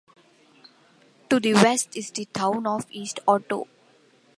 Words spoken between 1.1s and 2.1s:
To the west is